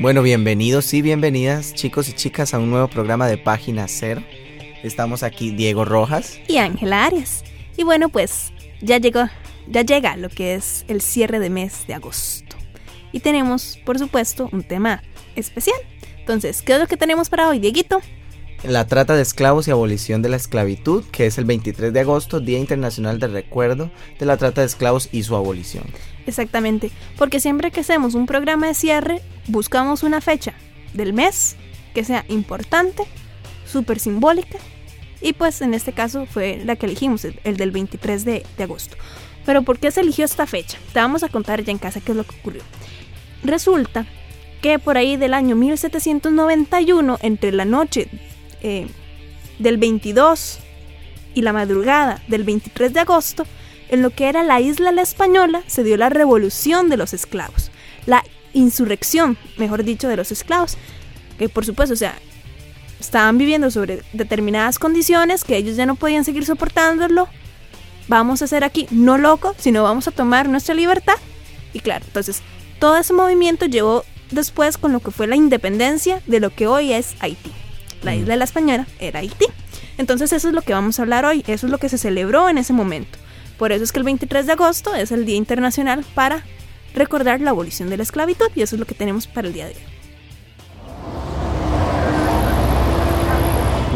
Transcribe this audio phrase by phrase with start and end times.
[0.00, 4.22] Bueno, bienvenidos y bienvenidas chicos y chicas a un nuevo programa de Página Cero.
[4.82, 7.44] Estamos aquí Diego Rojas y Ángela Arias.
[7.76, 8.50] Y bueno, pues
[8.80, 9.28] ya llegó,
[9.68, 12.56] ya llega lo que es el cierre de mes de agosto.
[13.12, 15.02] Y tenemos, por supuesto, un tema
[15.36, 15.76] especial.
[16.18, 18.00] Entonces, ¿qué es lo que tenemos para hoy, Dieguito?
[18.62, 22.40] La trata de esclavos y abolición de la esclavitud, que es el 23 de agosto,
[22.40, 25.84] Día Internacional de Recuerdo de la Trata de Esclavos y su abolición.
[26.26, 30.52] Exactamente, porque siempre que hacemos un programa de cierre, buscamos una fecha
[30.92, 31.56] del mes
[31.94, 33.04] que sea importante,
[33.64, 34.58] súper simbólica,
[35.22, 38.94] y pues en este caso fue la que elegimos, el, del 23 de, de agosto.
[39.46, 40.76] Pero ¿por qué se eligió esta fecha?
[40.92, 42.62] Te vamos a contar ya en casa qué es lo que ocurrió.
[43.42, 44.06] Resulta
[44.60, 48.10] que por ahí del año 1791, entre la noche
[48.62, 48.86] eh,
[49.58, 50.58] del 22
[51.34, 53.46] y la madrugada del 23 de agosto,
[53.88, 57.70] en lo que era la isla La Española, se dio la revolución de los esclavos,
[58.06, 60.76] la insurrección, mejor dicho, de los esclavos,
[61.38, 62.18] que por supuesto, o sea,
[63.00, 67.28] estaban viviendo sobre determinadas condiciones que ellos ya no podían seguir soportándolo.
[68.08, 71.14] Vamos a hacer aquí no loco, sino vamos a tomar nuestra libertad.
[71.72, 72.42] Y claro, entonces
[72.78, 76.92] todo ese movimiento llevó después con lo que fue la independencia de lo que hoy
[76.92, 77.52] es Haití.
[78.02, 79.46] La isla de la Española era Haití.
[79.98, 82.48] Entonces eso es lo que vamos a hablar hoy, eso es lo que se celebró
[82.48, 83.18] en ese momento.
[83.58, 86.42] Por eso es que el 23 de agosto es el Día Internacional para
[86.94, 89.66] recordar la abolición de la esclavitud y eso es lo que tenemos para el día
[89.66, 89.80] de hoy.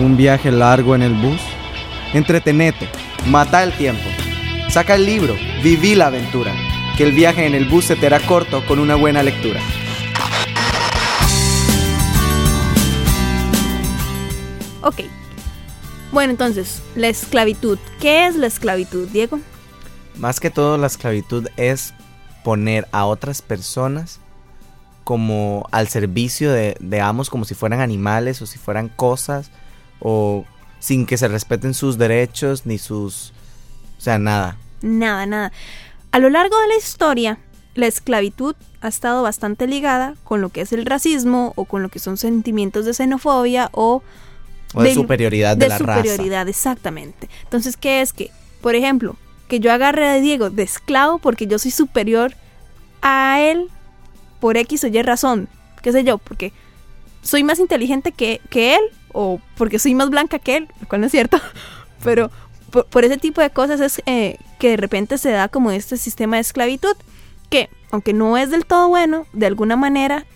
[0.05, 1.41] Un viaje largo en el bus.
[2.13, 2.89] Entretenete,
[3.27, 4.05] mata el tiempo.
[4.69, 6.53] Saca el libro, viví la aventura.
[6.99, 9.61] Que el viaje en el bus se te hará corto con una buena lectura.
[14.85, 15.01] Ok.
[16.13, 17.79] Bueno, entonces, la esclavitud.
[18.01, 19.41] ¿Qué es la esclavitud, Diego?
[20.17, 21.95] Más que todo, la esclavitud es
[22.45, 24.21] poner a otras personas
[25.03, 29.51] como al servicio de, de, amos, como si fueran animales o si fueran cosas,
[30.01, 30.45] o
[30.79, 33.33] sin que se respeten sus derechos ni sus...
[33.99, 34.59] O sea, nada.
[34.83, 35.53] Nada, nada.
[36.13, 37.39] A lo largo de la historia,
[37.75, 41.89] la esclavitud ha estado bastante ligada con lo que es el racismo o con lo
[41.89, 44.03] que son sentimientos de xenofobia o
[44.75, 47.29] o de, superioridad de, de la superioridad, exactamente.
[47.45, 48.31] Entonces, ¿qué es que,
[48.61, 49.17] por ejemplo,
[49.49, 52.35] que yo agarre a Diego de esclavo porque yo soy superior
[53.03, 53.69] a él
[54.41, 55.49] por X o Y razón?
[55.83, 56.19] ¿Qué sé yo?
[56.19, 56.53] Porque
[57.23, 61.01] soy más inteligente que, que él o porque soy más blanca que él, lo cual
[61.01, 61.41] no es cierto,
[62.05, 62.31] pero
[62.71, 65.97] por, por ese tipo de cosas es eh, que de repente se da como este
[65.97, 66.97] sistema de esclavitud
[67.49, 70.27] que, aunque no es del todo bueno, de alguna manera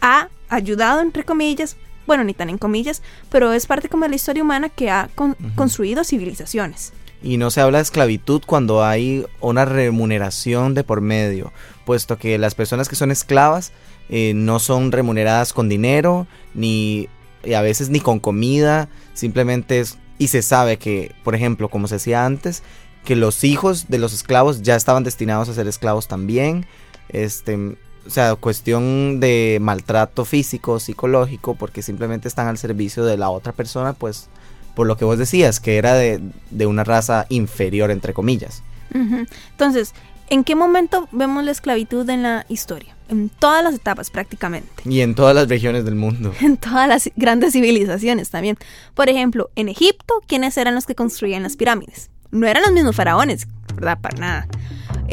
[0.00, 1.76] ha ayudado, entre comillas,
[2.06, 5.08] bueno, ni tan en comillas, pero es parte como de la historia humana que ha
[5.14, 5.54] con, uh -huh.
[5.54, 6.92] construido civilizaciones.
[7.22, 11.52] Y no se habla de esclavitud cuando hay una remuneración de por medio,
[11.86, 13.72] puesto que las personas que son esclavas
[14.08, 17.08] eh, no son remuneradas con dinero, ni
[17.54, 21.96] a veces ni con comida, simplemente es, y se sabe que, por ejemplo, como se
[21.96, 22.62] decía antes,
[23.04, 26.66] que los hijos de los esclavos ya estaban destinados a ser esclavos también,
[27.08, 27.76] este,
[28.06, 33.52] o sea, cuestión de maltrato físico, psicológico, porque simplemente están al servicio de la otra
[33.52, 34.28] persona, pues
[34.74, 36.20] por lo que vos decías, que era de,
[36.50, 38.62] de una raza inferior, entre comillas.
[38.94, 39.28] Uh -huh.
[39.50, 39.94] Entonces,
[40.30, 42.96] ¿en qué momento vemos la esclavitud en la historia?
[43.08, 44.82] En todas las etapas prácticamente.
[44.84, 46.32] Y en todas las regiones del mundo.
[46.40, 48.56] En todas las grandes civilizaciones también.
[48.94, 52.10] Por ejemplo, en Egipto, ¿quiénes eran los que construían las pirámides?
[52.30, 53.98] No eran los mismos faraones, ¿verdad?
[54.00, 54.48] Para nada.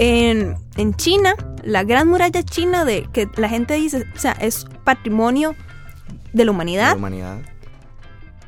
[0.02, 4.66] En, en China, la gran muralla china de que la gente dice, o sea, es
[4.86, 5.56] patrimonio
[6.32, 6.92] de la humanidad.
[6.92, 7.38] La humanidad.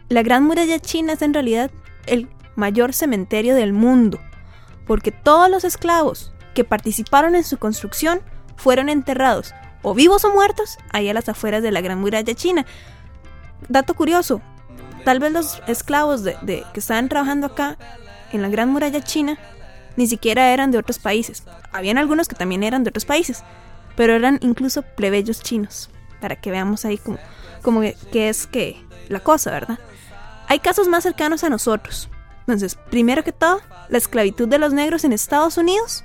[0.08, 1.70] La gran muralla china es en realidad
[2.06, 4.22] el mayor cementerio del mundo,
[4.88, 8.22] porque todos los esclavos que participaron en su construcción
[8.56, 12.66] fueron enterrados, o vivos o muertos, ahí a las afueras de la gran muralla china.
[13.68, 14.42] Dato curioso,
[15.04, 17.78] tal vez los esclavos de, de, que estaban trabajando acá
[18.32, 19.38] en la gran muralla china
[19.96, 21.44] ni siquiera eran de otros países.
[21.72, 23.44] Habían algunos que también eran de otros países,
[23.96, 25.90] pero eran incluso plebeyos chinos.
[26.20, 27.18] para que veamos ahí como,
[27.64, 28.80] como que es que
[29.10, 29.80] la cosa, ¿verdad?
[30.48, 32.10] Hay casos más cercanos a nosotros.
[32.42, 36.04] Entonces, primero que todo, la esclavitud de los negros en Estados Unidos,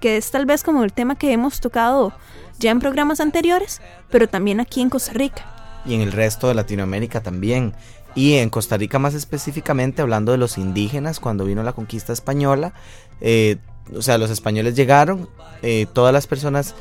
[0.00, 2.12] que es tal vez como el tema que hemos tocado
[2.58, 3.80] ya en programas anteriores,
[4.10, 5.44] pero también aquí en Costa Rica.
[5.84, 7.74] Y en el resto de Latinoamérica también.
[8.14, 12.74] Y en Costa Rica más específicamente, hablando de los indígenas, cuando vino la conquista española,
[13.20, 13.56] eh,
[13.96, 15.28] o sea, los españoles llegaron,
[15.62, 16.74] eh, todas las personas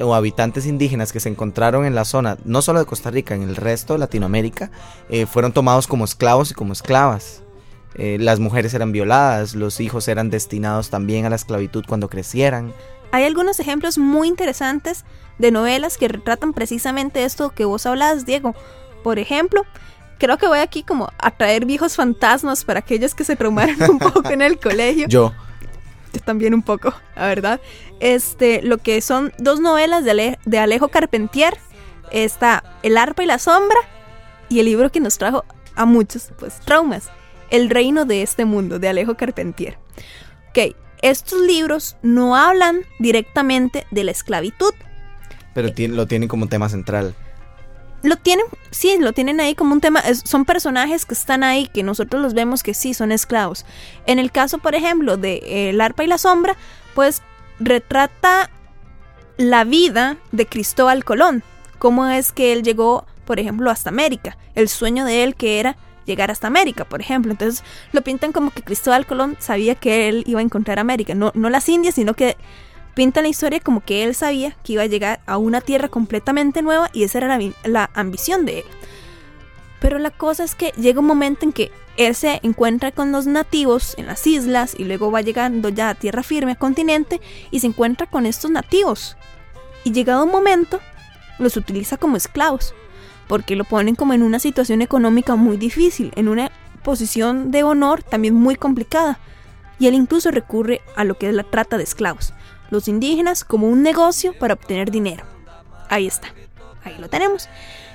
[0.00, 3.42] o habitantes indígenas que se encontraron en la zona, no solo de Costa Rica, en
[3.42, 4.70] el resto de Latinoamérica,
[5.10, 7.42] eh, fueron tomados como esclavos y como esclavas.
[7.96, 12.72] las mujeres eran violadas, los hijos eran destinados también a la esclavitud cuando crecieran.
[13.12, 15.04] Hay algunos ejemplos muy interesantes
[15.38, 18.54] de novelas que retratan precisamente esto que vos hablas, Diego.
[19.02, 19.64] Por ejemplo,
[20.20, 23.98] creo que voy aquí como a traer viejos fantasmas para aquellos que se traumaron un
[23.98, 25.08] poco en el colegio.
[25.08, 25.32] Yo.
[26.12, 27.60] Yo también un poco, la verdad.
[27.98, 31.56] Este, lo que son dos novelas de, de Alejo Carpentier.
[32.12, 33.78] Está El arpa y la sombra
[34.48, 35.44] y el libro que nos trajo
[35.76, 37.08] a muchos, pues, traumas.
[37.50, 39.78] El reino de este mundo, de Alejo Carpentier.
[40.50, 44.74] Ok, estos libros no hablan directamente de la esclavitud.
[45.54, 47.14] Pero lo tienen como tema central.
[48.02, 50.02] Lo tienen, sí, lo tienen ahí como un tema.
[50.24, 53.66] son personajes que están ahí, que nosotros los vemos que sí son esclavos.
[54.06, 56.56] En el caso, por ejemplo, de eh, El arpa y la sombra,
[56.94, 57.22] pues
[57.58, 58.50] retrata
[59.36, 61.42] la vida de Cristóbal Colón.
[61.78, 64.36] Cómo es que él llegó, por ejemplo, hasta América.
[64.54, 65.76] El sueño de él que era
[66.06, 67.30] llegar hasta América, por ejemplo.
[67.32, 71.14] Entonces lo pintan como que Cristóbal Colón sabía que él iba a encontrar América.
[71.14, 72.36] No, no las Indias, sino que
[72.94, 76.62] pintan la historia como que él sabía que iba a llegar a una tierra completamente
[76.62, 78.64] nueva y esa era la, la ambición de él.
[79.80, 83.26] Pero la cosa es que llega un momento en que él se encuentra con los
[83.26, 87.20] nativos en las islas y luego va llegando ya a tierra firme, a continente,
[87.50, 89.16] y se encuentra con estos nativos.
[89.84, 90.80] Y llegado un momento,
[91.38, 92.74] los utiliza como esclavos
[93.30, 96.50] porque lo ponen como en una situación económica muy difícil, en una
[96.82, 99.20] posición de honor también muy complicada.
[99.78, 102.34] Y él incluso recurre a lo que es la trata de esclavos,
[102.70, 105.24] los indígenas como un negocio para obtener dinero.
[105.88, 106.28] Ahí está,
[106.84, 107.48] ahí lo tenemos.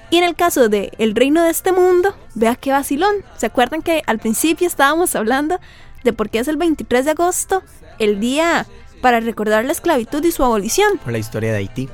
[0.09, 3.15] Y en el caso de El reino de este mundo, vea qué vacilón.
[3.37, 5.59] ¿Se acuerdan que al principio estábamos hablando
[6.03, 7.63] de por qué es el 23 de agosto,
[7.97, 8.67] el día
[9.01, 10.97] para recordar la esclavitud y su abolición?
[10.99, 11.89] Por la historia de Haití.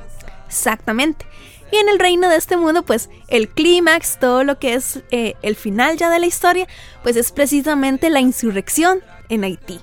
[0.46, 1.26] Exactamente.
[1.72, 5.34] Y en el reino de este mundo, pues el clímax, todo lo que es eh,
[5.40, 6.68] el final ya de la historia,
[7.02, 9.00] pues es precisamente la insurrección
[9.30, 9.80] en Haití.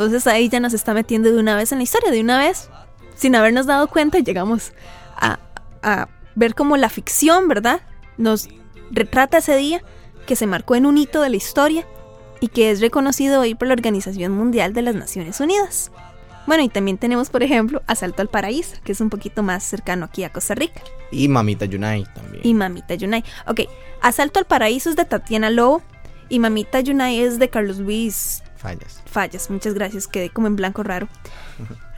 [0.00, 2.70] Entonces ahí ya nos está metiendo de una vez en la historia, de una vez,
[3.16, 4.72] sin habernos dado cuenta, llegamos
[5.14, 5.38] a,
[5.82, 7.82] a ver cómo la ficción, ¿verdad?
[8.16, 8.48] Nos
[8.90, 9.82] retrata ese día
[10.26, 11.86] que se marcó en un hito de la historia
[12.40, 15.90] y que es reconocido hoy por la Organización Mundial de las Naciones Unidas.
[16.46, 20.06] Bueno, y también tenemos, por ejemplo, Asalto al Paraíso, que es un poquito más cercano
[20.06, 20.80] aquí a Costa Rica.
[21.12, 22.40] Y Mamita Yunay también.
[22.42, 23.22] Y Mamita Yunay.
[23.46, 23.68] Ok,
[24.00, 25.82] Asalto al Paraíso es de Tatiana Lobo
[26.30, 29.02] y Mamita Yunay es de Carlos Luis Fallas.
[29.06, 31.08] Fallas, muchas gracias, quedé como en blanco raro.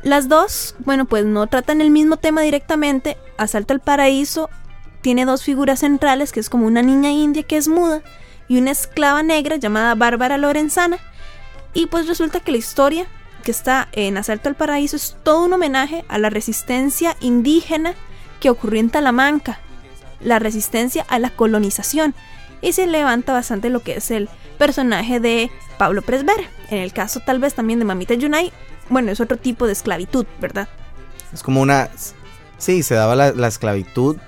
[0.02, 3.16] Las dos, bueno, pues no tratan el mismo tema directamente.
[3.36, 4.48] Asalto al Paraíso
[5.00, 8.02] tiene dos figuras centrales, que es como una niña india que es muda
[8.48, 10.98] y una esclava negra llamada Bárbara Lorenzana.
[11.74, 13.06] Y pues resulta que la historia
[13.42, 17.94] que está en Asalto al Paraíso es todo un homenaje a la resistencia indígena
[18.40, 19.58] que ocurrió en Talamanca,
[20.20, 22.14] la resistencia a la colonización,
[22.60, 24.28] y se levanta bastante lo que es el
[24.62, 26.36] personaje de Pablo Presber.
[26.70, 28.52] En el caso tal vez también de Mamita Yunay,
[28.90, 30.68] bueno, es otro tipo de esclavitud, ¿verdad?
[31.32, 31.88] Es como una...
[32.58, 34.18] Sí, se daba la, esclavitud,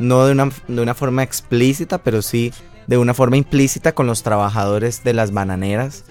[0.00, 2.52] no de una, de una forma explícita, pero sí
[2.88, 6.02] de una forma implícita con los trabajadores de las bananeras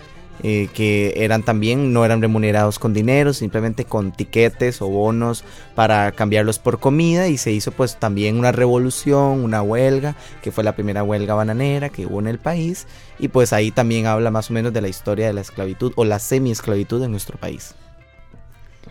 [0.44, 5.44] eh, que eran también, no eran remunerados con dinero, simplemente con tiquetes o bonos
[5.76, 10.64] para cambiarlos por comida y se hizo pues también una revolución, una huelga, que fue
[10.64, 12.88] la primera huelga bananera que hubo en el país
[13.18, 16.06] y pues ahí también habla más o menos de la historia de la esclavitud o
[16.06, 17.76] la semi-esclavitud en nuestro país.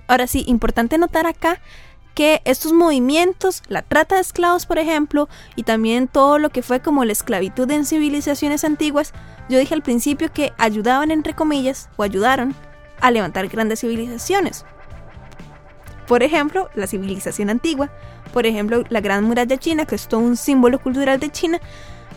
[0.06, 1.60] Ahora sí, importante notar acá
[2.14, 6.80] que estos movimientos, la trata de esclavos por ejemplo, y también todo lo que fue
[6.80, 9.12] como la esclavitud en civilizaciones antiguas,
[9.48, 12.54] yo dije al principio que ayudaban entre comillas, o ayudaron,
[13.00, 14.64] a levantar grandes civilizaciones.
[16.06, 17.90] Por ejemplo, la civilización antigua,
[18.32, 21.60] por ejemplo, la Gran Muralla China, que es todo un símbolo cultural de China,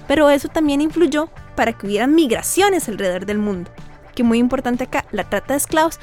[0.08, 3.72] pero eso también influyó para que hubiera migraciones alrededor del mundo.
[4.16, 6.00] Que muy importante acá, la trata de esclavos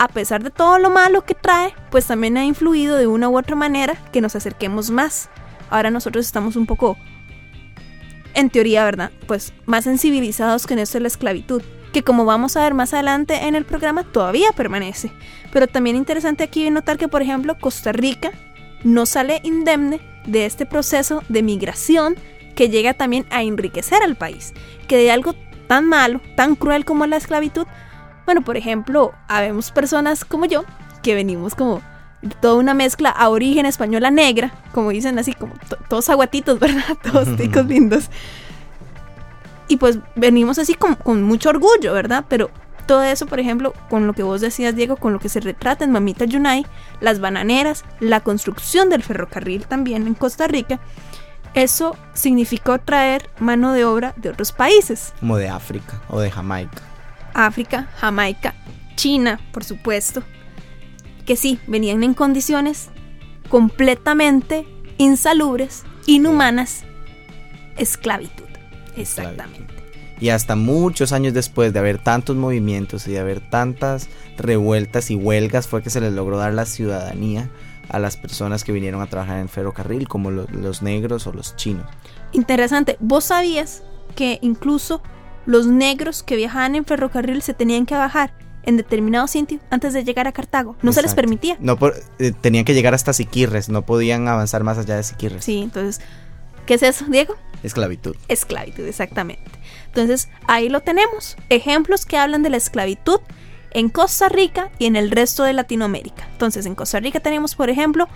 [0.00, 3.36] a pesar de todo lo malo que trae, pues también ha influido de una u
[3.36, 5.28] otra manera que nos acerquemos más.
[5.68, 6.96] Ahora nosotros estamos un poco,
[8.32, 9.10] en teoría, ¿verdad?
[9.26, 11.60] Pues más sensibilizados con esto de la esclavitud,
[11.92, 15.12] que como vamos a ver más adelante en el programa todavía permanece.
[15.52, 18.30] Pero también interesante aquí notar que, por ejemplo, Costa Rica
[18.82, 22.16] no sale indemne de este proceso de migración
[22.54, 24.54] que llega también a enriquecer al país,
[24.88, 25.34] que de algo
[25.66, 27.66] tan malo, tan cruel como la esclavitud,
[28.30, 30.64] bueno, por ejemplo, habemos personas como yo
[31.02, 31.82] que venimos como
[32.40, 35.54] toda una mezcla a origen española negra, como dicen así, como
[35.88, 36.96] todos aguatitos, ¿verdad?
[37.02, 38.08] Todos ticos lindos.
[39.66, 42.24] Y pues venimos así con, con, mucho orgullo, ¿verdad?
[42.28, 42.52] Pero
[42.86, 45.84] todo eso, por ejemplo, con lo que vos decías, Diego, con lo que se retrata
[45.84, 46.64] en Mamita Yunay,
[47.00, 50.78] las bananeras, la construcción del ferrocarril también en Costa Rica,
[51.54, 55.14] eso significó traer mano de obra de otros países.
[55.18, 56.89] Como de África o de Jamaica.
[57.34, 58.54] África, Jamaica,
[58.96, 60.22] China, por supuesto,
[61.26, 62.90] que sí, venían en condiciones
[63.48, 64.66] completamente
[64.98, 66.84] insalubres, inhumanas,
[67.76, 68.44] esclavitud.
[68.96, 69.74] Exactamente.
[70.20, 75.14] Y hasta muchos años después de haber tantos movimientos y de haber tantas revueltas y
[75.14, 77.50] huelgas fue que se les logró dar la ciudadanía
[77.88, 81.56] a las personas que vinieron a trabajar en el ferrocarril, como los negros o los
[81.56, 81.86] chinos.
[82.32, 82.96] Interesante.
[83.00, 83.82] ¿Vos sabías
[84.14, 85.02] que incluso
[85.46, 88.32] los negros que viajaban en ferrocarril se tenían que bajar
[88.62, 90.76] en determinado sitio antes de llegar a Cartago?
[90.82, 91.56] No se les permitía.
[91.60, 91.78] No
[92.18, 95.44] eh, tenían que llegar hasta Siquirres, no podían avanzar más allá de Siquirres.
[95.44, 96.00] Sí, entonces,
[96.66, 97.36] ¿qué es eso, Diego?
[97.62, 98.16] Esclavitud.
[98.28, 99.50] Esclavitud, exactamente.
[99.86, 101.36] Entonces, ahí lo tenemos.
[101.48, 103.20] Ejemplos que hablan de la esclavitud
[103.72, 106.26] en Costa Rica y en el resto de Latinoamérica.
[106.32, 108.08] Entonces, en Costa Rica tenemos, por ejemplo,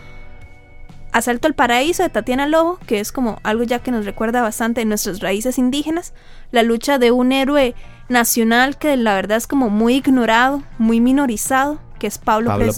[1.14, 4.80] Asalto al Paraíso de Tatiana Lobo, que es como algo ya que nos recuerda bastante
[4.80, 6.12] de nuestras raíces indígenas,
[6.50, 7.76] la lucha de un héroe
[8.08, 12.72] nacional que la verdad es como muy ignorado, muy minorizado, que es Pablo, Pablo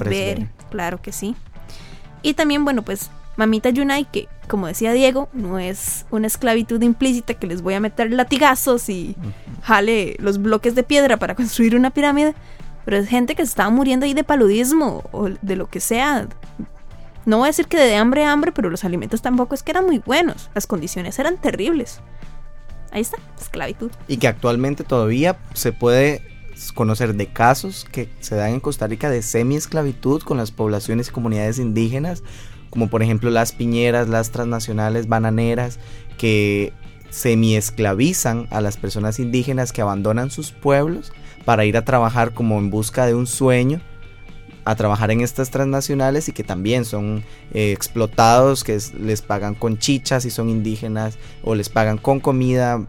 [0.71, 1.35] claro que sí.
[2.21, 7.33] Y también, bueno, pues Mamita Yunay, que como decía Diego, no es una esclavitud implícita
[7.33, 9.16] que les voy a meter latigazos y
[9.62, 12.35] jale los bloques de piedra para construir una pirámide,
[12.85, 16.28] pero es gente que se estaba muriendo ahí de paludismo o de lo que sea.
[17.26, 19.73] No voy a decir que de hambre a hambre, pero los alimentos tampoco es que
[19.73, 22.00] eran muy buenos, las condiciones eran terribles.
[22.92, 23.90] Ahí está, esclavitud.
[24.06, 26.23] Y que actualmente todavía se puede
[26.75, 31.11] conocer de casos que se dan en Costa Rica de semi-esclavitud con las poblaciones y
[31.11, 32.23] comunidades indígenas,
[32.71, 35.80] como por ejemplo las piñeras, las transnacionales bananeras,
[36.18, 36.73] que
[37.11, 41.12] semi-esclavizan a las personas indígenas que abandonan sus pueblos
[41.45, 43.80] para ir a trabajar como en busca de un sueño
[44.66, 47.23] a trabajar en estas transnacionales y que también son
[47.54, 52.85] eh, explotados, que les pagan con chichas si son indígenas o les pagan con comida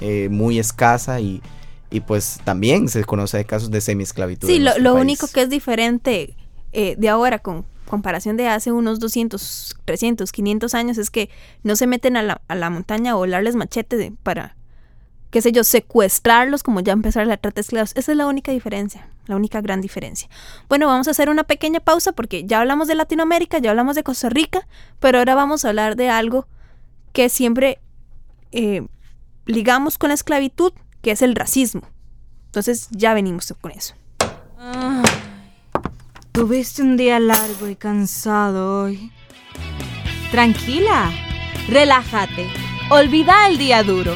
[0.00, 1.42] eh, muy escasa y,
[1.90, 4.46] y, pues también se conoce de casos de semi-esclavitud.
[4.46, 6.36] Sí, lo, único que es diferente
[6.72, 11.28] eh, de ahora con comparación de hace unos 200, 300, 500 años es que
[11.64, 14.54] no se meten a la, a la montaña a volarles machete para
[15.30, 17.92] qué sé yo, secuestrarlos como ya empezar la trata de esclavos.
[17.96, 20.28] Esa es la única diferencia, la única gran diferencia.
[20.68, 24.02] Bueno, vamos a hacer una pequeña pausa porque ya hablamos de Latinoamérica, ya hablamos de
[24.02, 24.66] Costa Rica,
[25.00, 26.46] pero ahora vamos a hablar de algo
[27.12, 27.78] que siempre
[28.52, 28.86] eh,
[29.44, 31.82] ligamos con la esclavitud, que es el racismo.
[32.46, 33.94] Entonces ya venimos con eso.
[36.32, 39.12] tuviste un día largo y cansado hoy.
[40.30, 41.10] Tranquila,
[41.68, 42.48] relájate,
[42.90, 44.14] olvida el día duro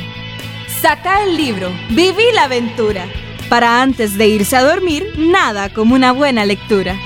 [0.81, 3.05] Saca el libro, viví la aventura.
[3.50, 6.97] Para antes de irse a dormir, nada como una buena lectura.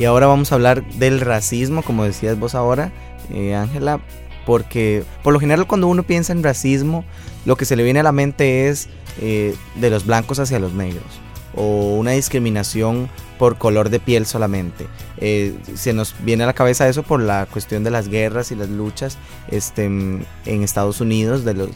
[0.00, 2.90] Y ahora vamos a hablar del racismo, como decías vos ahora,
[3.30, 4.00] eh, Ángela,
[4.46, 7.04] porque por lo general cuando uno piensa en racismo,
[7.44, 8.88] lo que se le viene a la mente es
[9.20, 11.20] eh, de los blancos hacia los negros
[11.58, 14.86] o una discriminación por color de piel solamente.
[15.18, 18.54] Eh, se nos viene a la cabeza eso por la cuestión de las guerras y
[18.54, 21.70] las luchas este, en Estados Unidos de los,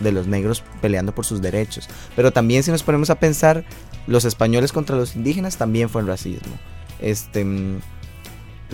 [0.00, 1.88] de los negros peleando por sus derechos.
[2.16, 3.64] Pero también si nos ponemos a pensar,
[4.08, 6.58] los españoles contra los indígenas también fue el racismo.
[6.98, 7.46] Este,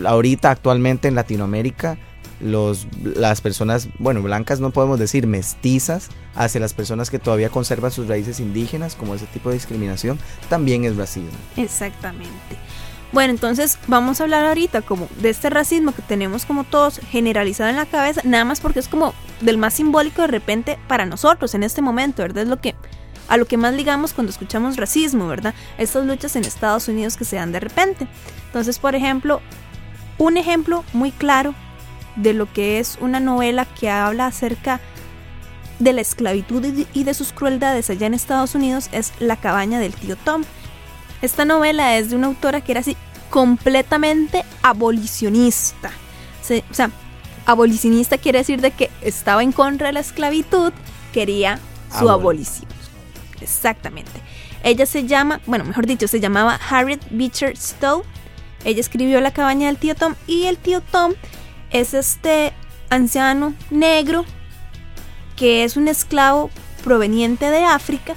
[0.03, 1.99] ahorita actualmente en Latinoamérica
[2.41, 7.91] los, las personas, bueno, blancas no podemos decir mestizas, hacia las personas que todavía conservan
[7.91, 11.31] sus raíces indígenas, como ese tipo de discriminación, también es racismo.
[11.57, 12.57] Exactamente.
[13.13, 17.71] Bueno, entonces vamos a hablar ahorita como de este racismo que tenemos como todos generalizado
[17.71, 21.55] en la cabeza, nada más porque es como del más simbólico de repente para nosotros
[21.55, 22.43] en este momento, ¿verdad?
[22.43, 22.75] Es lo que
[23.29, 25.55] a lo que más ligamos cuando escuchamos racismo, ¿verdad?
[25.79, 28.09] Estas luchas en Estados Unidos que se dan de repente.
[28.47, 29.41] Entonces, por ejemplo,
[30.19, 31.55] un ejemplo muy claro
[32.17, 34.81] de lo que es una novela que habla acerca
[35.79, 39.93] de la esclavitud y de sus crueldades allá en Estados Unidos es La cabaña del
[39.93, 40.45] tío Tom.
[41.23, 42.97] Esta novela es de una autora que era así
[43.31, 45.91] completamente abolicionista.
[46.71, 46.91] o sea,
[47.47, 50.73] abolicionista quiere decir de que estaba en contra de la esclavitud,
[51.13, 51.59] quería
[51.99, 52.69] su abolición.
[53.41, 54.13] Exactamente.
[54.63, 58.05] Ella se llama, bueno, mejor dicho, se llamaba Harriet Beecher Stowe.
[58.65, 61.13] Ella escribió La cabaña del tío Tom y el tío Tom
[61.75, 62.53] es este
[62.89, 64.25] anciano negro
[65.37, 66.49] que es un esclavo
[66.85, 68.15] proveniente de África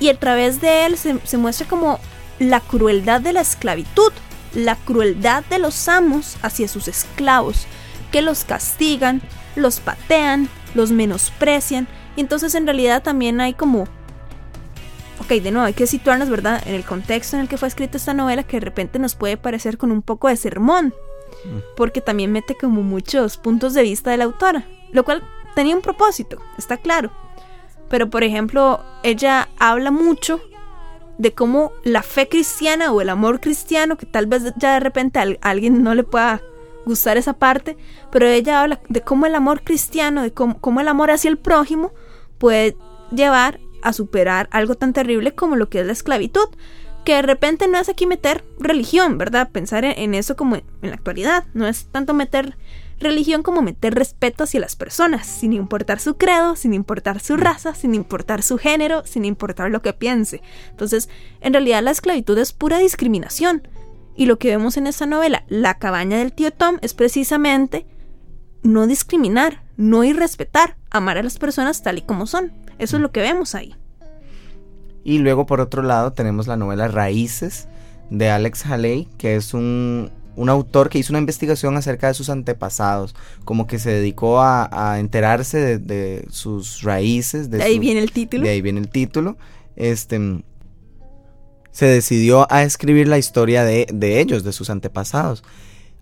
[0.00, 2.00] y a través de él se, muestra como
[2.40, 4.12] la crueldad de la esclavitud,
[4.54, 7.66] la crueldad de los amos hacia sus esclavos,
[8.10, 9.22] que los castigan,
[9.54, 13.84] los patean, los menosprecian, y entonces en realidad también hay como...
[15.20, 17.98] Ok, de nuevo, hay que situarnos, ¿verdad?, en el contexto en el que fue escrita
[17.98, 20.94] esta novela que de repente nos puede parecer con un poco de sermón,
[21.76, 25.22] porque también mete como muchos puntos de vista de la autora, lo cual
[25.54, 27.10] tenía un propósito, está claro.
[27.88, 30.40] Pero por ejemplo, ella habla mucho
[31.18, 35.18] de cómo la fe cristiana o el amor cristiano, que tal vez ya de repente
[35.18, 36.40] a alguien no le pueda
[36.86, 37.76] gustar esa parte,
[38.10, 41.92] pero ella habla de cómo el amor cristiano, de cómo, el amor hacia el prójimo
[42.38, 42.76] puede
[43.10, 46.48] llevar a superar algo tan terrible como lo que es la esclavitud,
[47.04, 49.50] que de repente no es aquí meter religión, ¿verdad?
[49.50, 52.56] Pensar en, eso como en, la actualidad, no es tanto meter
[52.98, 57.74] religión como meter respeto hacia las personas, sin importar su credo, sin importar su raza,
[57.74, 60.42] sin importar su género, sin importar lo que piense.
[60.70, 61.08] Entonces,
[61.40, 63.66] en realidad la esclavitud es pura discriminación.
[64.14, 67.86] Y lo que vemos en esta novela, La cabaña del tío Tom, es precisamente
[68.62, 72.52] no discriminar, no irrespetar, amar a las personas tal y como son.
[72.78, 73.79] Eso es lo que vemos ahí.
[75.04, 77.68] Y luego por otro lado tenemos la novela Raíces
[78.10, 83.14] de Alex Haley, que es un, autor que hizo una investigación acerca de sus antepasados,
[83.44, 87.50] como que se dedicó a, enterarse de, sus raíces.
[87.50, 88.44] De, ahí viene el título.
[88.44, 89.36] De ahí viene el título.
[89.76, 90.42] Este,
[91.70, 93.86] se decidió a escribir la historia de,
[94.20, 95.44] ellos, de sus antepasados,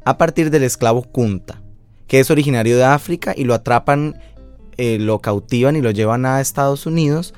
[0.04, 1.60] a partir del esclavo Kunta,
[2.06, 4.20] que es originario de África y lo atrapan,
[4.76, 7.34] eh, lo cautivan y lo llevan a Estados Unidos.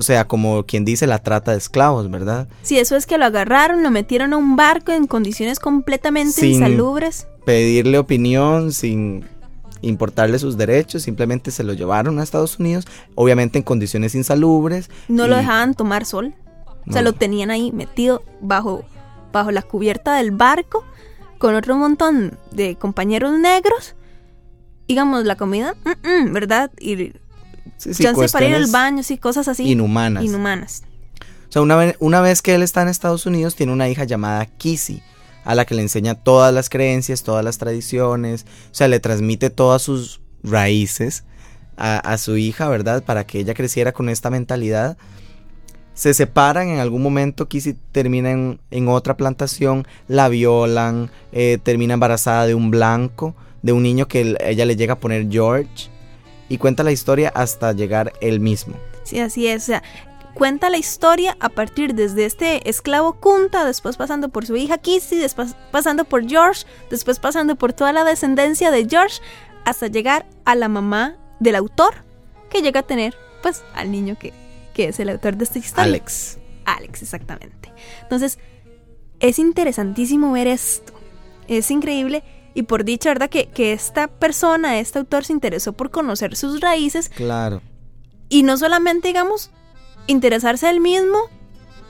[0.00, 2.48] O sea, como quien dice la trata de esclavos, ¿verdad?
[2.62, 7.26] Sí, eso es que lo agarraron, lo metieron a un barco en condiciones completamente insalubres.
[7.44, 9.26] Pedirle opinión, sin
[9.82, 14.88] importarle sus derechos, simplemente se lo llevaron a Estados Unidos, obviamente en condiciones insalubres.
[15.08, 16.34] No lo dejaban tomar sol.
[16.88, 18.84] O sea, lo tenían ahí metido bajo,
[19.32, 20.82] bajo la cubierta del barco
[21.36, 23.96] con otro montón de compañeros negros.
[24.88, 25.74] Digamos, la comida,
[26.30, 26.70] ¿verdad?
[26.80, 27.12] Y
[27.76, 29.70] sí, sí, para ir al baño, sí, cosas así.
[29.70, 30.24] Inhumanas.
[30.24, 30.82] Inhumanas.
[31.48, 34.04] O sea, una vez, una vez que él está en Estados Unidos, tiene una hija
[34.04, 35.02] llamada Kissy,
[35.44, 39.50] a la que le enseña todas las creencias, todas las tradiciones, o sea, le transmite
[39.50, 41.24] todas sus raíces
[41.76, 43.02] a, a su hija, ¿verdad?
[43.02, 44.96] Para que ella creciera con esta mentalidad
[46.00, 52.46] se separan en algún momento, Kissy termina en, otra plantación, la violan, eh, termina embarazada
[52.46, 55.90] de un blanco, de un niño que ella le llega a poner George,
[56.50, 58.76] y cuenta la historia hasta llegar él mismo.
[59.04, 59.62] Sí, así es.
[59.62, 59.82] O sea,
[60.34, 65.16] cuenta la historia a partir desde este esclavo Kunta, después pasando por su hija Kissy,
[65.16, 69.22] después pasando por George, después pasando por toda la descendencia de George,
[69.64, 71.94] hasta llegar a la mamá del autor,
[72.50, 74.34] que llega a tener, pues, al niño que
[74.72, 75.84] que es el autor de esta historia.
[75.84, 76.38] Alex.
[76.64, 77.72] Alex, exactamente.
[78.02, 78.38] Entonces,
[79.18, 80.92] es interesantísimo ver esto.
[81.48, 82.22] Es increíble.
[82.54, 83.30] Y por dicha, ¿verdad?
[83.30, 87.08] Que, que esta persona, este autor, se interesó por conocer sus raíces.
[87.08, 87.62] Claro.
[88.28, 89.50] Y no solamente, digamos,
[90.06, 91.18] interesarse él mismo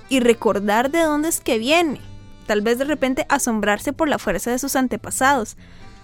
[0.08, 2.00] y recordar de dónde es que viene.
[2.46, 5.56] Tal vez de repente asombrarse por la fuerza de sus antepasados,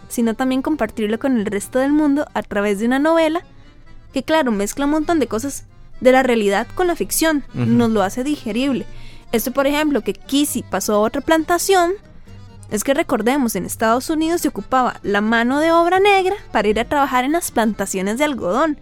[0.09, 3.43] sino también compartirlo con el resto del mundo a través de una novela
[4.13, 5.65] que, claro, mezcla un montón de cosas
[6.01, 8.87] de la realidad con la ficción, nos lo hace digerible.
[9.33, 11.93] Esto, por ejemplo, que Kissy pasó a otra plantación,
[12.71, 16.81] es que recordemos, en Estados Unidos se ocupaba la mano de obra negra para ir
[16.81, 18.79] a trabajar en las plantaciones de algodón.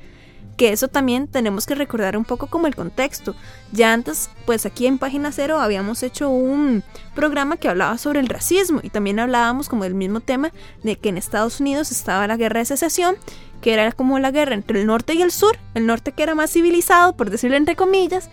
[0.57, 3.35] Que eso también tenemos que recordar un poco como el contexto.
[3.73, 6.85] Ya antes, pues aquí en Página Cero habíamos hecho un
[7.17, 10.53] programa que hablaba sobre el racismo y también hablábamos como del mismo tema
[10.85, 13.17] de que en Estados Unidos estaba la guerra de secesión
[13.65, 16.35] que era como la guerra entre el norte y el sur, el norte que era
[16.35, 18.29] más civilizado, por decirlo entre comillas,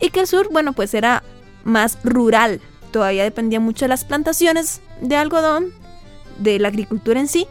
[0.00, 1.22] y que el sur, bueno, pues era
[1.64, 2.62] más rural,
[2.94, 5.72] todavía dependía mucho de las plantaciones de algodón,
[6.38, 7.48] de la agricultura en sí,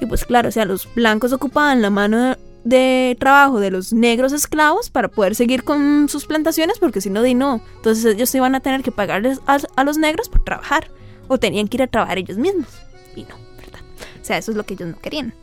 [0.00, 4.32] y pues claro, o sea, los blancos ocupaban la mano de, trabajo de los negros
[4.32, 8.54] esclavos para poder seguir con sus plantaciones, porque si no, di no, entonces ellos iban
[8.54, 10.90] a tener que pagarles a, a los negros por trabajar,
[11.28, 12.68] o tenían que ir a trabajar ellos mismos,
[13.14, 13.80] y no, ¿verdad?
[14.22, 15.34] O sea, eso es lo que ellos no querían.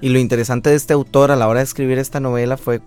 [0.00, 2.78] Y lo interesante de este autor a la hora de escribir esta novela fue,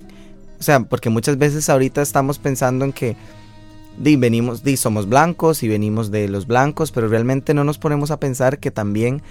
[0.59, 3.15] o sea, porque muchas veces ahorita estamos pensando en que
[3.97, 8.11] di, venimos, di, somos blancos y venimos de los blancos, pero realmente no nos ponemos
[8.11, 9.21] a pensar que también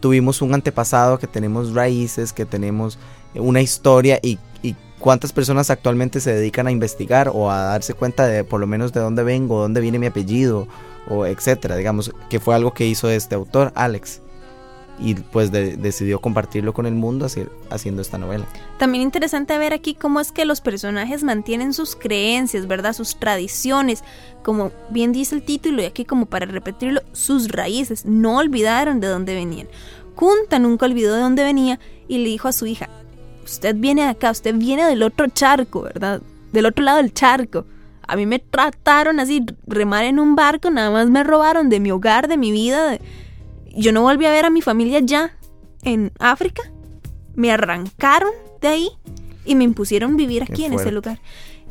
[0.00, 2.98] tuvimos un antepasado, que tenemos raíces, que tenemos
[3.34, 4.38] una historia y,
[4.98, 8.92] ¿Cuántas personas actualmente se dedican a investigar o a darse cuenta de por lo menos
[8.92, 10.68] de dónde vengo, dónde viene mi apellido,
[11.08, 11.76] o etcétera?
[11.76, 14.20] Digamos, que fue algo que hizo este autor, Alex.
[15.02, 17.26] Y pues decidió compartirlo con el mundo
[17.70, 18.44] haciendo esta novela.
[18.78, 22.92] También interesante ver aquí cómo es que los personajes mantienen sus creencias, ¿verdad?
[22.92, 24.04] Sus tradiciones,
[24.42, 28.04] como bien dice el título y aquí como para repetirlo, sus raíces.
[28.04, 29.68] No olvidaron de dónde venían.
[30.14, 32.90] Kunta nunca olvidó de dónde venía y le dijo a su hija,
[33.42, 36.20] usted viene de acá, usted viene del otro charco, ¿verdad?
[36.52, 37.64] Del otro lado del charco.
[38.06, 41.90] A mí me trataron así, remar en un barco, nada más me robaron de mi
[41.90, 42.98] hogar, de mi vida.
[43.74, 45.36] Yo no volví a ver a mi familia ya
[45.82, 46.62] en África.
[47.34, 48.90] Me arrancaron de ahí
[49.44, 51.20] y me impusieron vivir aquí en ese lugar.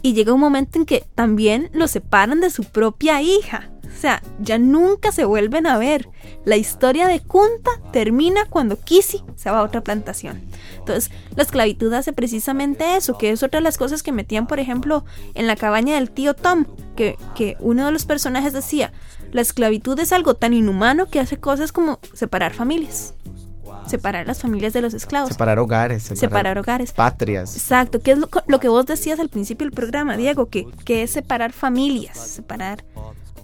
[0.01, 3.69] Y llega un momento en que también lo separan de su propia hija.
[3.85, 6.07] O sea, ya nunca se vuelven a ver.
[6.45, 10.41] La historia de Kunta termina cuando Kisi se va a otra plantación.
[10.77, 14.59] Entonces, la esclavitud hace precisamente eso, que es otra de las cosas que metían, por
[14.59, 18.93] ejemplo, en la cabaña del tío Tom, que, que uno de los personajes decía,
[19.31, 23.13] la esclavitud es algo tan inhumano que hace cosas como separar familias
[23.89, 25.29] separar las familias de los esclavos.
[25.29, 26.03] Separar hogares.
[26.03, 26.91] Separar, hogares.
[26.91, 27.55] Patrias.
[27.55, 31.03] Exacto, que es lo, lo, que vos decías al principio del programa, Diego, que, que
[31.03, 32.85] es separar familias, separar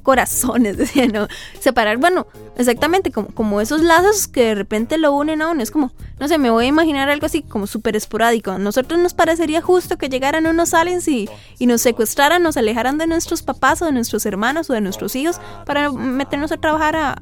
[0.05, 1.27] corazones, decía, ¿no?
[1.59, 5.61] Separar, bueno, exactamente, como, como esos lazos que de repente lo unen a uno.
[5.61, 8.57] Es como, no sé, me voy a imaginar algo así como súper esporádico.
[8.57, 11.27] Nosotros nos parecería justo que llegaran unos aliens y,
[11.59, 15.15] y nos secuestraran, nos alejaran de nuestros papás o de nuestros hermanos o de nuestros
[15.17, 17.21] hijos para meternos a trabajar a,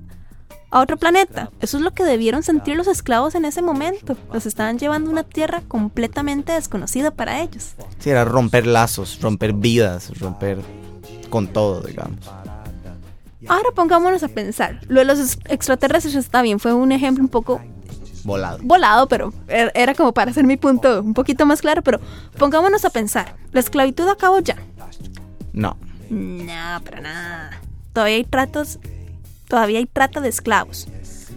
[0.69, 1.51] a otro planeta.
[1.61, 4.17] Eso es lo que debieron sentir los esclavos en ese momento.
[4.33, 7.75] Los estaban llevando a una tierra completamente desconocida para ellos.
[7.99, 10.59] Sí, era romper lazos, romper vidas, romper
[11.29, 12.19] con todo, digamos.
[13.47, 14.79] Ahora pongámonos a pensar.
[14.87, 17.61] Lo de los extraterrestres está bien, fue un ejemplo un poco
[18.23, 18.59] volado.
[18.61, 21.99] Volado, pero er, era como para hacer mi punto un poquito más claro, pero
[22.37, 23.35] pongámonos a pensar.
[23.51, 24.57] ¿La esclavitud acabó ya?
[25.51, 25.77] No.
[26.09, 27.61] No, para nada.
[27.91, 28.79] Todavía hay tratos,
[29.47, 30.87] todavía hay trata de esclavos.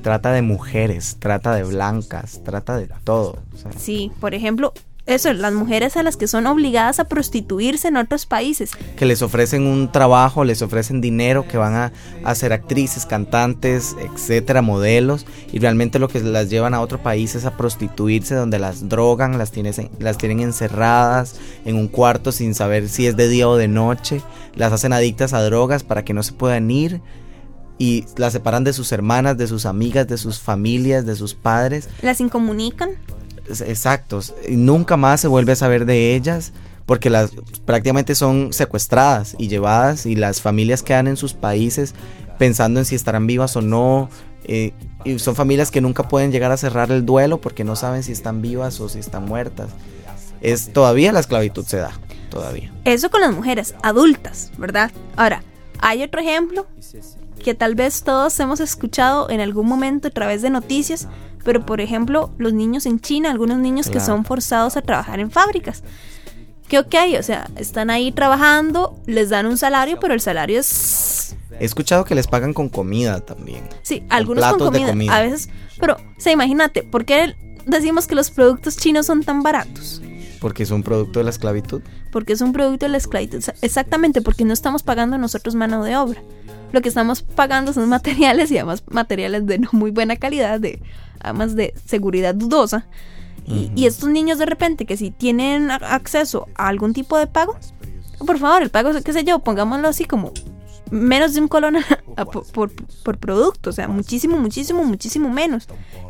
[0.02, 3.42] Trata de mujeres, trata de blancas, trata de todo.
[3.76, 4.72] Sí, por ejemplo,
[5.06, 8.72] eso, las mujeres a las que son obligadas a prostituirse en otros países.
[8.96, 11.92] Que les ofrecen un trabajo, les ofrecen dinero, que van a,
[12.24, 17.36] a, ser actrices, cantantes, etcétera, modelos, y realmente lo que las llevan a otro país
[17.36, 19.52] es a prostituirse, donde las drogan, las,
[20.00, 24.22] las tienen encerradas en un cuarto sin saber si es de día o de noche,
[24.56, 27.00] las hacen adictas a drogas para que no se puedan ir
[27.78, 31.88] y las separan de sus hermanas, de sus amigas, de sus familias, de sus padres.
[32.02, 32.90] Las incomunican
[33.48, 34.34] exactos.
[34.48, 36.52] Nunca más se vuelve a saber de ellas
[36.86, 37.32] porque las
[37.64, 41.94] prácticamente son secuestradas y llevadas y las familias quedan en sus países
[42.38, 44.08] pensando en si estarán vivas o no.
[44.44, 44.72] Eh,
[45.04, 48.12] y son familias que nunca pueden llegar a cerrar el duelo porque no saben si
[48.12, 49.70] están vivas o si están muertas.
[50.40, 51.92] Es todavía la esclavitud se da,
[52.30, 52.72] todavía.
[52.84, 54.92] Eso con las mujeres adultas, ¿verdad?
[55.16, 55.42] Ahora,
[55.80, 56.66] hay otro ejemplo
[57.42, 61.08] que tal vez todos hemos escuchado en algún momento a través de noticias,
[61.46, 65.30] pero por ejemplo los niños en China, algunos niños que son forzados a trabajar en
[65.30, 65.84] fábricas.
[66.66, 71.36] Que ok, o sea, están ahí trabajando, les dan un salario, pero el salario es...
[71.60, 73.62] He escuchado que les pagan con comida también.
[73.82, 75.48] Sí, algunos con comida, a veces...
[75.78, 80.02] Pero, o sea, imagínate, ¿por qué decimos que los productos chinos son tan baratos?
[80.40, 81.80] Porque es un producto de la esclavitud.
[82.10, 83.44] Porque es un producto de la esclavitud.
[83.62, 86.20] Exactamente, porque no estamos pagando nosotros mano de obra.
[86.72, 90.82] Lo que estamos pagando son materiales y además materiales de no muy buena calidad, de
[91.20, 92.86] además de seguridad dudosa.
[93.48, 97.56] Y, estos niños de repente que si tienen acceso a algún tipo de pago,
[98.26, 100.32] por favor, el pago, qué sé yo, pongámoslo así como
[100.90, 101.76] menos de un colón
[102.52, 102.72] por,
[103.04, 105.68] por, producto, o sea, muchísimo, muchísimo, muchísimo menos.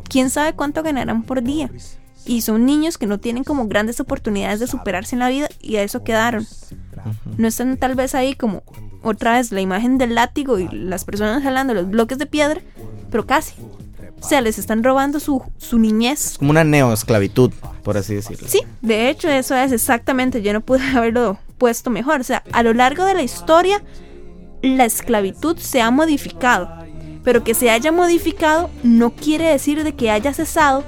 [0.09, 1.69] ¿Quién sabe cuánto ganarán por día?
[2.25, 5.75] Y son niños que no tienen como grandes oportunidades de superarse en la vida y
[5.75, 6.45] a eso quedaron.
[7.37, 8.63] No están tal vez ahí como
[9.09, 12.61] otra vez la imagen del látigo y las personas jalando los bloques de piedra,
[13.09, 13.53] pero casi.
[14.19, 16.37] O sea, les están robando su, su niñez.
[16.39, 17.51] como una neoesclavitud,
[17.83, 18.47] por así decirlo.
[18.47, 22.21] Sí, de hecho eso es exactamente, yo no pude haberlo puesto mejor.
[22.21, 23.83] O sea, a lo largo de la historia,
[24.61, 26.69] la esclavitud se ha modificado.
[27.23, 30.83] Pero que se haya modificado no quiere decir de que haya cesado,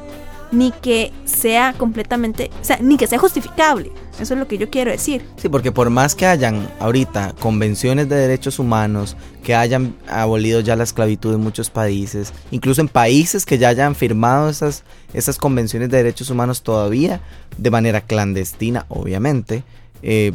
[0.51, 3.91] ni que sea completamente, o sea, ni que sea justificable.
[4.19, 5.25] Eso es lo que yo quiero decir.
[5.37, 10.75] Sí, porque por más que hayan ahorita convenciones de derechos humanos, que hayan abolido ya
[10.75, 14.83] la esclavitud en muchos países, incluso en países que ya hayan firmado esas,
[15.13, 17.21] esas convenciones de derechos humanos todavía,
[17.57, 19.63] de manera clandestina, obviamente,
[20.01, 20.33] eh,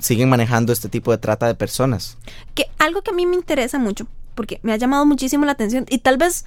[0.00, 2.16] siguen manejando este tipo de trata de personas.
[2.54, 5.84] Que algo que a mí me interesa mucho, porque me ha llamado muchísimo la atención,
[5.88, 6.44] y tal vez,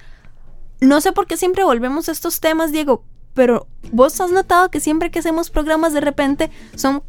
[0.82, 4.80] no sé por qué siempre volvemos a estos temas, Diego, pero vos has notado que
[4.80, 7.02] siempre que hacemos programas de repente son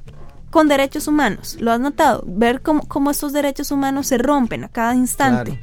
[0.52, 1.58] con derechos humanos.
[1.60, 2.24] ¿Lo has notado?
[2.28, 5.60] Ver cómo, cómo estos derechos humanos se rompen a cada instante.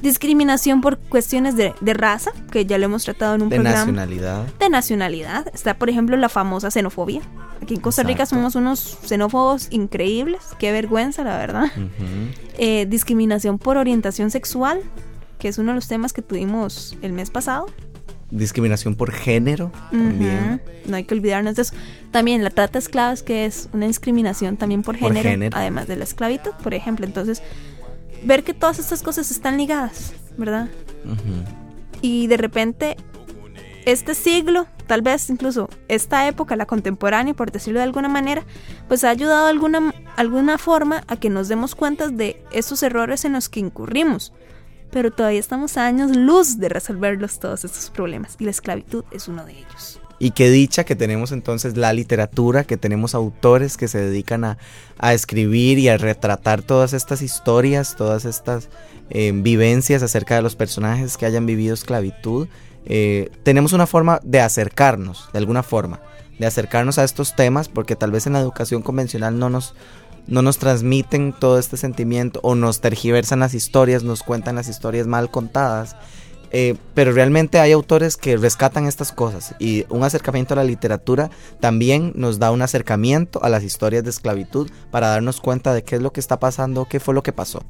[0.00, 3.78] Discriminación por cuestiones de, de, raza, que ya lo hemos tratado en un de programa.
[3.80, 4.46] nacionalidad.
[4.58, 5.48] De nacionalidad.
[5.52, 7.20] Está, por ejemplo, la famosa xenofobia.
[7.60, 8.36] Aquí en Costa Rica Exacto.
[8.36, 10.40] somos unos xenófobos increíbles.
[10.58, 11.66] Qué vergüenza, la verdad.
[12.56, 14.80] Eh, discriminación por orientación sexual,
[15.38, 17.66] que es uno de los temas que tuvimos el mes pasado.
[18.30, 20.60] Discriminación por género también.
[20.86, 21.74] No hay que olvidarnos de eso.
[22.10, 25.96] También la trata de esclavos, que es una discriminación también por Por género, además de
[25.96, 27.06] la esclavitud, por ejemplo.
[27.06, 27.42] Entonces,
[28.24, 30.68] ver que todas estas cosas están ligadas, ¿verdad?
[32.02, 32.96] Y de repente,
[33.86, 38.44] este siglo, tal vez incluso esta época, la contemporánea, por decirlo de alguna manera,
[38.88, 43.24] pues ha ayudado de alguna, alguna forma a que nos demos cuenta de esos errores
[43.24, 44.34] en los que incurrimos.
[44.90, 48.36] Pero todavía estamos a años luz de resolverlos todos estos problemas.
[48.38, 50.00] Y la esclavitud es uno de ellos.
[50.20, 54.58] Y qué dicha que tenemos entonces la literatura, que tenemos autores que se dedican a,
[54.98, 58.68] a escribir y a retratar todas estas historias, todas estas
[59.10, 62.48] eh, vivencias acerca de los personajes que hayan vivido esclavitud.
[62.84, 66.00] Eh, tenemos una forma de acercarnos, de alguna forma,
[66.38, 69.74] de acercarnos a estos temas, porque tal vez en la educación convencional no nos,
[70.28, 75.06] no nos transmiten todo este sentimiento o nos tergiversan las historias, nos cuentan las historias
[75.06, 75.96] mal contadas.
[76.50, 81.28] Eh, pero realmente hay autores que rescatan estas cosas y un acercamiento a la literatura
[81.60, 85.96] también nos da un acercamiento a las historias de esclavitud para darnos cuenta de qué
[85.96, 87.62] es lo que está pasando, qué fue lo que pasó.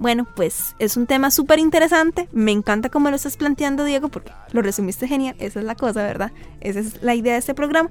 [0.00, 2.28] Bueno, pues es un tema súper interesante.
[2.32, 5.34] Me encanta cómo lo estás planteando, Diego, porque lo resumiste genial.
[5.40, 6.30] Esa es la cosa, ¿verdad?
[6.60, 7.90] Esa es la idea de este programa.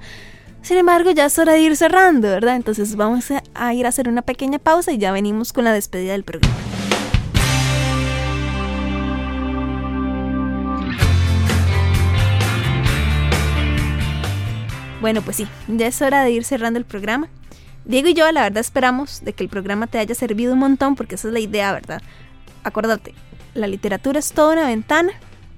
[0.61, 2.55] Sin embargo, ya es hora de ir cerrando, ¿verdad?
[2.55, 6.11] Entonces vamos a, ir a hacer una pequeña pausa y ya venimos con la despedida
[6.11, 6.55] del programa.
[14.99, 17.29] Bueno, pues sí, ya es hora de ir cerrando el programa.
[17.85, 20.95] Diego y yo, la verdad, esperamos de que el programa te haya servido un montón,
[20.95, 22.01] porque esa es la idea, ¿verdad?
[22.63, 23.13] Acuérdate,
[23.53, 25.13] la literatura es toda una ventana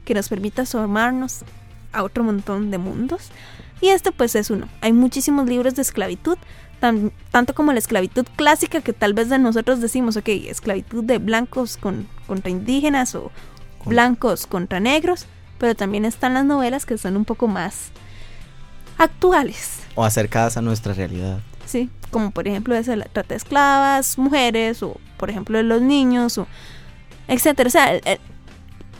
[0.06, 1.40] que nos permite asomarnos
[1.92, 3.32] a otro montón de mundos.
[3.82, 4.68] Y este, pues, es uno.
[4.82, 6.38] Hay muchísimos libros de esclavitud,
[6.80, 11.18] tan- tanto como la esclavitud clásica, que tal vez de nosotros decimos, ok, esclavitud de
[11.18, 13.32] blancos con- contra indígenas o
[13.86, 15.26] blancos contra negros,
[15.58, 17.92] pero también están las novelas que son un poco más
[18.98, 19.80] actuales.
[19.96, 21.40] O acercadas a nuestra realidad.
[21.66, 25.82] Sí, como por ejemplo esa la trata de esclavas, mujeres, o por ejemplo de los
[25.82, 26.48] niños, o
[27.28, 27.68] etcétera.
[27.68, 28.20] O sea, el- el-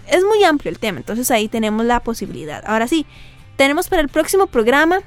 [0.08, 2.64] es muy amplio el tema, entonces ahí tenemos la posibilidad.
[2.66, 3.06] Ahora sí,
[3.60, 5.02] tenemos para el próximo programa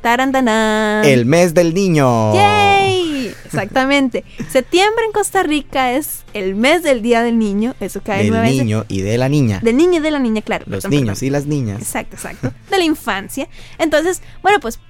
[0.00, 1.04] Tarandanán.
[1.04, 2.34] El mes del niño.
[2.34, 3.34] ¡Yay!
[3.44, 4.24] Exactamente.
[4.48, 7.74] Septiembre en Costa Rica es el mes del Día del Niño.
[7.78, 8.62] Eso cae Del nueve veces.
[8.64, 9.60] niño y de la niña.
[9.62, 10.64] Del niño y de la niña, claro.
[10.66, 11.26] Los perdón, niños perdón.
[11.26, 11.78] y las niñas.
[11.82, 12.52] Exacto, exacto.
[12.70, 13.48] De la infancia.
[13.76, 14.80] Entonces, bueno, pues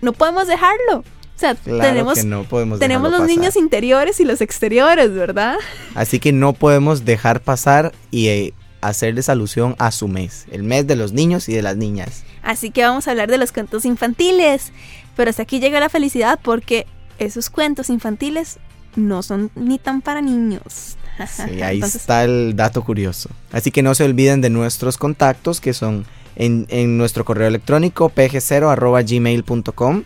[0.00, 0.98] no podemos dejarlo.
[0.98, 3.36] O sea, Claro tenemos, que no podemos tenemos los pasar.
[3.36, 5.54] niños interiores y los exteriores, ¿verdad?
[5.94, 10.46] Así que no podemos dejar pasar y eh, hacerles alusión a su mes.
[10.50, 12.24] El mes de los niños y de las niñas.
[12.42, 14.72] Así que vamos a hablar de los cuentos infantiles.
[15.16, 16.86] Pero hasta aquí llega la felicidad porque
[17.18, 18.58] esos cuentos infantiles
[18.96, 20.96] no son ni tan para niños.
[21.28, 23.30] Sí, ahí Entonces, está el dato curioso.
[23.52, 28.10] Así que no se olviden de nuestros contactos que son en, en nuestro correo electrónico
[28.10, 30.04] pg0.gmail.com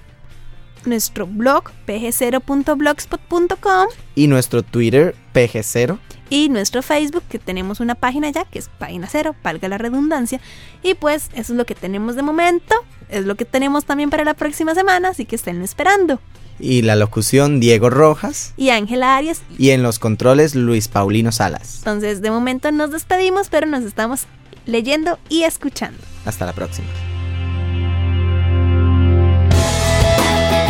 [0.87, 5.99] nuestro blog pg0.blogspot.com y nuestro Twitter pg0.
[6.31, 10.41] Y nuestro Facebook, que tenemos una página ya, que es página cero, valga la redundancia.
[10.83, 12.75] Y pues eso es lo que tenemos de momento,
[13.11, 16.21] es lo que tenemos también para la próxima semana, así que estén esperando.
[16.59, 18.53] Y la locución Diego Rojas.
[18.57, 21.79] Y Ángela Arias, Y en los controles Luis Paulino Salas.
[21.79, 24.27] entonces de momento nos despedimos, pero nos estamos
[24.67, 25.99] leyendo y escuchando.
[26.25, 26.87] Hasta la próxima.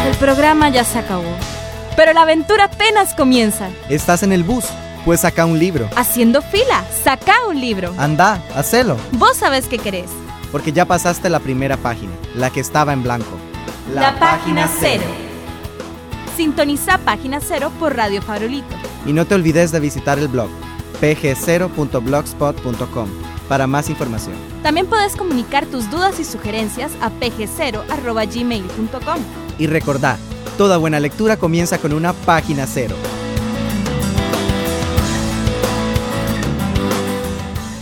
[0.06, 1.36] El programa ya se acabó.
[1.96, 3.68] Pero la aventura apenas comienza.
[3.88, 4.64] ¿Estás en el bus?
[5.04, 5.88] Pues saca un libro.
[5.96, 7.92] Haciendo fila, saca un libro.
[7.96, 8.96] Anda, hacelo.
[9.12, 10.10] Vos sabés qué querés.
[10.52, 13.30] Porque ya pasaste la primera página, la que estaba en blanco.
[13.94, 15.04] La, página cero.
[16.36, 18.76] Sintoniza página cero por Radio Farolito.
[19.06, 20.48] Y no te olvides de visitar el blog
[21.00, 23.08] pg0.blogspot.com
[23.48, 24.36] para más información.
[24.62, 29.18] También puedes comunicar tus dudas y sugerencias a pg0.gmail.com.
[29.58, 30.18] Y recordá,
[30.56, 32.94] toda buena lectura comienza con una página cero.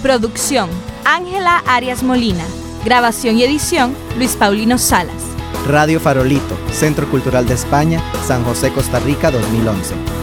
[0.02, 0.70] Producción:
[1.04, 2.44] Ángela Arias Molina.
[2.84, 5.22] Grabación y edición: Luis Paulino Salas.
[5.66, 10.17] Radio Farolito, Centro Cultural de España, San José, Costa Rica 2011.